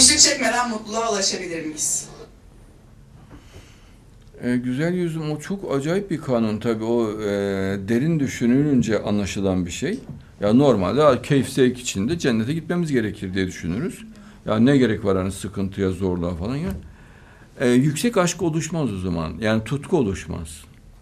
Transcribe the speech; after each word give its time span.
Güçlük 0.00 0.18
çekmeden 0.18 0.70
mutluluğa 0.70 1.12
ulaşabilir 1.12 1.64
miyiz? 1.64 2.08
E, 4.42 4.56
güzel 4.56 4.94
yüzüm 4.94 5.30
o 5.30 5.38
çok 5.38 5.74
acayip 5.74 6.10
bir 6.10 6.20
kanun 6.20 6.58
tabii 6.58 6.84
o 6.84 7.20
e, 7.20 7.26
derin 7.88 8.20
düşünülünce 8.20 9.02
anlaşılan 9.02 9.66
bir 9.66 9.70
şey. 9.70 9.98
Ya 10.40 10.52
normalde 10.52 11.22
keyif 11.22 11.48
zevk 11.48 11.78
içinde 11.78 12.18
cennete 12.18 12.52
gitmemiz 12.52 12.92
gerekir 12.92 13.34
diye 13.34 13.46
düşünürüz. 13.46 14.04
Ya 14.46 14.58
ne 14.58 14.76
gerek 14.76 15.04
var 15.04 15.16
hani 15.16 15.32
sıkıntıya 15.32 15.90
zorluğa 15.90 16.34
falan 16.34 16.56
ya. 16.56 16.70
E, 17.60 17.68
yüksek 17.68 18.16
aşk 18.16 18.42
oluşmaz 18.42 18.92
o 18.92 18.98
zaman. 18.98 19.32
Yani 19.40 19.64
tutku 19.64 19.96
oluşmaz. 19.96 20.48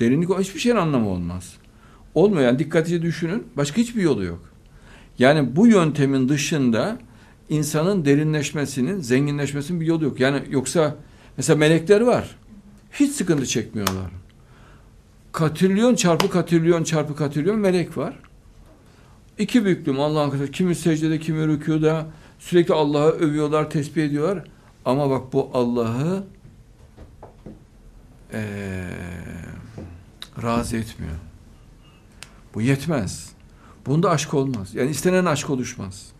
Derinlik 0.00 0.38
hiçbir 0.38 0.60
şeyin 0.60 0.76
anlamı 0.76 1.08
olmaz. 1.08 1.52
Olmuyor 2.14 2.42
yani 2.42 2.58
dikkatlice 2.58 3.02
düşünün. 3.02 3.46
Başka 3.56 3.76
hiçbir 3.76 4.02
yolu 4.02 4.24
yok. 4.24 4.40
Yani 5.18 5.56
bu 5.56 5.66
yöntemin 5.66 6.28
dışında 6.28 6.98
insanın 7.52 8.04
derinleşmesinin, 8.04 9.00
zenginleşmesinin 9.00 9.80
bir 9.80 9.86
yolu 9.86 10.04
yok. 10.04 10.20
Yani 10.20 10.42
yoksa 10.50 10.96
mesela 11.36 11.56
melekler 11.56 12.00
var. 12.00 12.36
Hiç 12.92 13.12
sıkıntı 13.12 13.46
çekmiyorlar. 13.46 14.10
Katrilyon 15.32 15.94
çarpı 15.94 16.30
katrilyon 16.30 16.84
çarpı 16.84 17.16
katrilyon 17.16 17.58
melek 17.58 17.96
var. 17.96 18.18
İki 19.38 19.64
büklüm 19.64 20.00
Allah'ın 20.00 20.30
katı. 20.30 20.50
Kimi 20.50 20.74
secdede, 20.74 21.18
kimi 21.18 21.46
rükuda. 21.46 22.06
Sürekli 22.38 22.74
Allah'ı 22.74 23.10
övüyorlar, 23.10 23.70
tesbih 23.70 24.04
ediyorlar. 24.04 24.44
Ama 24.84 25.10
bak 25.10 25.32
bu 25.32 25.50
Allah'ı 25.54 26.24
ee, 28.32 28.90
razı 30.42 30.76
etmiyor. 30.76 31.14
Bu 32.54 32.62
yetmez. 32.62 33.32
Bunda 33.86 34.10
aşk 34.10 34.34
olmaz. 34.34 34.74
Yani 34.74 34.90
istenen 34.90 35.24
aşk 35.24 35.50
oluşmaz. 35.50 36.12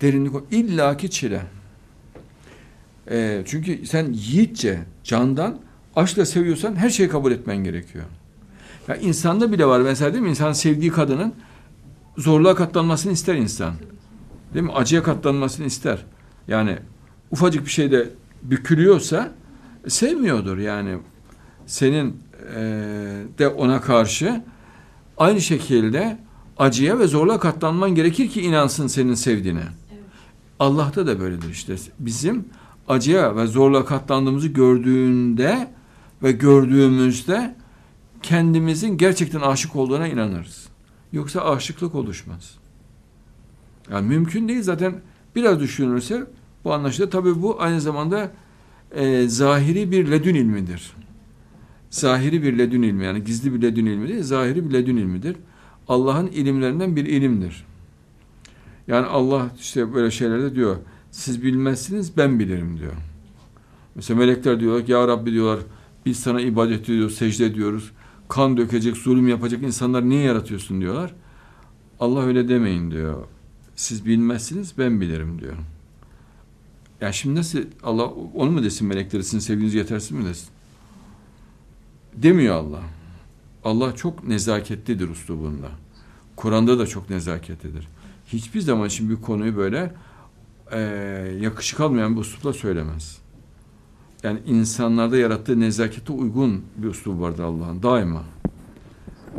Derinlik 0.00 0.32
illaki 0.50 1.10
çile. 1.10 1.42
E, 3.10 3.42
çünkü 3.46 3.86
sen 3.86 4.12
yiğitçe, 4.12 4.78
candan 5.04 5.58
aşkla 5.96 6.26
seviyorsan 6.26 6.76
her 6.76 6.90
şeyi 6.90 7.08
kabul 7.08 7.32
etmen 7.32 7.56
gerekiyor. 7.56 8.04
Ya 8.88 8.96
insanda 8.96 9.52
bile 9.52 9.66
var 9.66 9.80
mesela 9.80 10.12
değil 10.12 10.22
mi? 10.22 10.30
İnsan 10.30 10.52
sevdiği 10.52 10.90
kadının 10.90 11.34
zorluğa 12.16 12.54
katlanmasını 12.54 13.12
ister 13.12 13.34
insan. 13.34 13.74
Değil 14.54 14.64
mi? 14.64 14.72
Acıya 14.72 15.02
katlanmasını 15.02 15.66
ister. 15.66 16.04
Yani 16.48 16.78
ufacık 17.30 17.64
bir 17.64 17.70
şeyde 17.70 18.08
bükülüyorsa 18.42 19.32
sevmiyordur 19.88 20.58
yani. 20.58 20.98
Senin 21.66 22.16
e, 22.56 22.60
de 23.38 23.48
ona 23.48 23.80
karşı 23.80 24.42
aynı 25.18 25.40
şekilde 25.40 26.18
acıya 26.58 26.98
ve 26.98 27.06
zorluğa 27.06 27.40
katlanman 27.40 27.94
gerekir 27.94 28.28
ki 28.28 28.42
inansın 28.42 28.86
senin 28.86 29.14
sevdiğine. 29.14 29.62
Allah'ta 30.58 31.06
da 31.06 31.20
böyledir 31.20 31.50
işte. 31.50 31.76
Bizim 31.98 32.44
acıya 32.88 33.36
ve 33.36 33.46
zorluğa 33.46 33.84
katlandığımızı 33.84 34.48
gördüğünde 34.48 35.68
ve 36.22 36.32
gördüğümüzde 36.32 37.54
kendimizin 38.22 38.96
gerçekten 38.96 39.40
aşık 39.40 39.76
olduğuna 39.76 40.08
inanırız. 40.08 40.68
Yoksa 41.12 41.40
aşıklık 41.40 41.94
oluşmaz. 41.94 42.54
Yani 43.90 44.08
mümkün 44.08 44.48
değil 44.48 44.62
zaten 44.62 44.94
biraz 45.36 45.60
düşünürse 45.60 46.26
bu 46.64 46.72
anlaşılır. 46.72 47.10
Tabi 47.10 47.42
bu 47.42 47.62
aynı 47.62 47.80
zamanda 47.80 48.32
e, 48.94 49.28
zahiri 49.28 49.90
bir 49.90 50.10
ledün 50.10 50.34
ilmidir. 50.34 50.92
Zahiri 51.90 52.42
bir 52.42 52.58
ledün 52.58 52.82
ilmi 52.82 53.04
yani 53.04 53.24
gizli 53.24 53.54
bir 53.54 53.62
ledün 53.62 53.86
ilmi 53.86 54.08
değil, 54.08 54.22
zahiri 54.22 54.68
bir 54.68 54.74
ledün 54.74 54.96
ilmidir. 54.96 55.36
Allah'ın 55.88 56.26
ilimlerinden 56.26 56.96
bir 56.96 57.06
ilimdir. 57.06 57.64
Yani 58.88 59.06
Allah 59.06 59.50
işte 59.60 59.94
böyle 59.94 60.10
şeylerde 60.10 60.54
diyor, 60.54 60.76
siz 61.10 61.42
bilmezsiniz 61.42 62.16
ben 62.16 62.38
bilirim 62.38 62.78
diyor. 62.78 62.92
Mesela 63.94 64.20
melekler 64.20 64.60
diyorlar 64.60 64.86
ki 64.86 64.92
ya 64.92 65.08
Rabbi 65.08 65.32
diyorlar 65.32 65.60
biz 66.06 66.20
sana 66.20 66.40
ibadet 66.40 66.84
ediyoruz, 66.84 67.14
secde 67.14 67.46
ediyoruz. 67.46 67.90
Kan 68.28 68.56
dökecek, 68.56 68.96
zulüm 68.96 69.28
yapacak 69.28 69.62
insanlar 69.62 70.08
niye 70.08 70.22
yaratıyorsun 70.22 70.80
diyorlar. 70.80 71.14
Allah 72.00 72.22
öyle 72.22 72.48
demeyin 72.48 72.90
diyor. 72.90 73.24
Siz 73.76 74.06
bilmezsiniz 74.06 74.78
ben 74.78 75.00
bilirim 75.00 75.40
diyor. 75.40 75.56
Yani 77.00 77.14
şimdi 77.14 77.34
nasıl 77.34 77.58
Allah 77.82 78.06
onu 78.34 78.50
mu 78.50 78.62
desin 78.62 78.88
melekleri 78.88 79.24
sizin 79.24 79.38
sevginiz 79.38 79.74
yetersiz 79.74 80.10
mi 80.10 80.24
desin? 80.24 80.48
Demiyor 82.16 82.54
Allah. 82.54 82.82
Allah 83.64 83.94
çok 83.94 84.28
nezaketlidir 84.28 85.08
uslubunda. 85.08 85.70
Kur'an'da 86.36 86.78
da 86.78 86.86
çok 86.86 87.10
nezaketlidir. 87.10 87.88
Hiçbir 88.32 88.60
zaman 88.60 88.88
için 88.88 89.10
bir 89.10 89.16
konuyu 89.16 89.56
böyle 89.56 89.92
e, 90.72 90.80
yakışık 91.40 91.80
almayan 91.80 92.16
bir 92.16 92.20
uslupla 92.20 92.52
söylemez. 92.52 93.18
Yani 94.22 94.38
insanlarda 94.46 95.16
yarattığı 95.16 95.60
nezakete 95.60 96.12
uygun 96.12 96.64
bir 96.76 96.88
uslubu 96.88 97.22
vardır 97.22 97.42
Allah'ın 97.42 97.82
daima. 97.82 98.24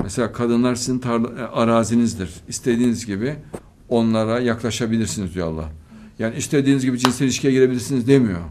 Mesela 0.04 0.34
kadınlar 0.34 0.76
sizin 0.76 1.00
tarla, 1.00 1.42
e, 1.42 1.42
arazinizdir. 1.42 2.34
İstediğiniz 2.48 3.06
gibi 3.06 3.36
onlara 3.90 4.40
yaklaşabilirsiniz 4.40 5.36
diyor 5.36 5.48
Allah. 5.48 5.70
Yani 6.20 6.36
istediğiniz 6.36 6.86
gibi 6.86 7.00
cinsel 7.00 7.26
ilişkiye 7.26 7.54
girebilirsiniz 7.54 8.08
demiyor. 8.08 8.42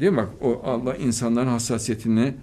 Değil 0.00 0.12
mi? 0.12 0.16
Bak 0.16 0.28
o 0.40 0.62
Allah 0.64 0.96
insanların 0.96 1.48
hassasiyetini 1.48 2.34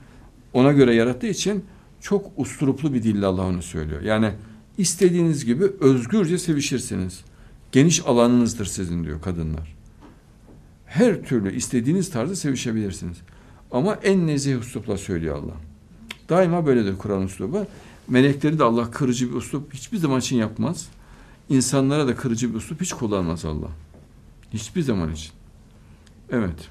ona 0.53 0.72
göre 0.72 0.95
yarattığı 0.95 1.28
için 1.28 1.66
çok 2.01 2.25
usturuplu 2.38 2.94
bir 2.94 3.03
dille 3.03 3.25
Allah 3.25 3.41
onu 3.41 3.61
söylüyor. 3.61 4.01
Yani 4.01 4.31
istediğiniz 4.78 5.46
gibi 5.46 5.64
özgürce 5.80 6.38
sevişirsiniz. 6.38 7.24
Geniş 7.72 8.06
alanınızdır 8.06 8.66
sizin 8.66 9.04
diyor 9.04 9.22
kadınlar. 9.22 9.76
Her 10.86 11.24
türlü 11.24 11.56
istediğiniz 11.56 12.10
tarzda 12.10 12.36
sevişebilirsiniz. 12.36 13.18
Ama 13.72 13.94
en 13.96 14.28
nezih 14.28 14.60
uslupla 14.60 14.98
söylüyor 14.98 15.36
Allah. 15.36 15.56
Daima 16.30 16.66
böyledir 16.66 16.98
Kur'an 16.98 17.24
uslubu. 17.24 17.66
Melekleri 18.08 18.60
de 18.60 18.64
Allah 18.64 18.92
kırıcı 18.92 19.30
bir 19.30 19.36
uslup 19.36 19.74
hiçbir 19.74 19.98
zaman 19.98 20.20
için 20.20 20.38
yapmaz. 20.38 20.90
İnsanlara 21.50 22.08
da 22.08 22.16
kırıcı 22.16 22.50
bir 22.50 22.56
uslup 22.56 22.82
hiç 22.82 22.94
kullanmaz 22.94 23.46
Allah. 23.46 23.70
Hiçbir 24.54 24.82
zaman 24.82 25.14
için. 25.14 25.32
Evet. 26.32 26.70